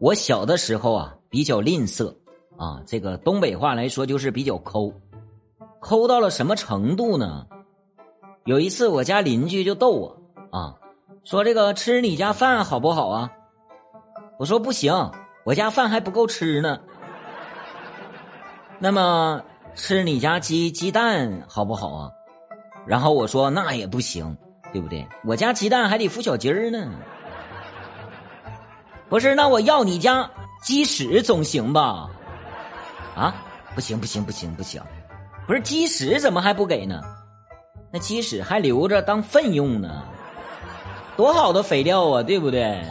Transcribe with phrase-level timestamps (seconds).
[0.00, 2.14] 我小的时候啊，比较吝啬
[2.56, 4.92] 啊，这个东北话来说就是比较抠，
[5.80, 7.46] 抠到了什么程度呢？
[8.44, 10.16] 有一次我家邻居就逗我
[10.50, 10.76] 啊，
[11.24, 13.30] 说这个吃你家饭好不好啊？
[14.38, 15.10] 我说不行，
[15.44, 16.78] 我家饭还不够吃呢。
[18.78, 19.42] 那么
[19.74, 22.10] 吃你家鸡鸡蛋好不好啊？
[22.86, 24.36] 然后我说那也不行，
[24.72, 25.04] 对不对？
[25.24, 26.88] 我家鸡蛋还得孵小鸡儿呢。
[29.08, 30.28] 不是，那我要你家
[30.62, 32.08] 鸡屎总行吧？
[33.16, 33.34] 啊，
[33.74, 34.82] 不行不行不行不行，
[35.46, 37.00] 不是鸡屎怎么还不给呢？
[37.90, 40.02] 那鸡屎还留着当粪用呢，
[41.16, 42.82] 多好的肥料啊，对不对？